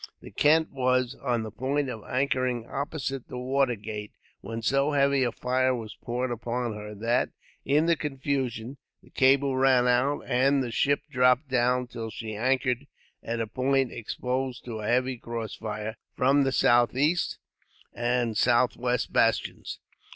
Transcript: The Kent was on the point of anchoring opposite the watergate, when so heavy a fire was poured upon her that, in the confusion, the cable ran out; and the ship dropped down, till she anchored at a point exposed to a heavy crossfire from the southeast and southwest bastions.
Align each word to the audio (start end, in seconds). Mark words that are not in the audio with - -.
The 0.19 0.31
Kent 0.31 0.71
was 0.73 1.13
on 1.21 1.43
the 1.43 1.51
point 1.51 1.87
of 1.87 2.03
anchoring 2.05 2.65
opposite 2.65 3.27
the 3.27 3.37
watergate, 3.37 4.11
when 4.39 4.63
so 4.63 4.93
heavy 4.93 5.21
a 5.21 5.31
fire 5.31 5.75
was 5.75 5.95
poured 6.01 6.31
upon 6.31 6.73
her 6.73 6.95
that, 6.95 7.29
in 7.65 7.85
the 7.85 7.95
confusion, 7.95 8.77
the 9.03 9.11
cable 9.11 9.55
ran 9.55 9.87
out; 9.87 10.21
and 10.25 10.63
the 10.63 10.71
ship 10.71 11.01
dropped 11.11 11.49
down, 11.49 11.85
till 11.85 12.09
she 12.09 12.33
anchored 12.35 12.87
at 13.21 13.39
a 13.39 13.45
point 13.45 13.91
exposed 13.91 14.65
to 14.65 14.79
a 14.79 14.87
heavy 14.87 15.19
crossfire 15.19 15.97
from 16.17 16.41
the 16.45 16.51
southeast 16.51 17.37
and 17.93 18.35
southwest 18.35 19.13
bastions. 19.13 19.77